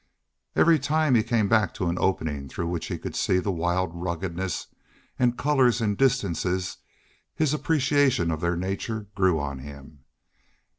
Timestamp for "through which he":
2.49-2.97